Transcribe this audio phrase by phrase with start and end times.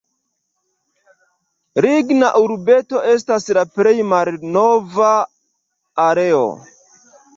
[1.85, 5.13] Ligna Urbeto estas la plej malnova
[6.07, 6.45] areo.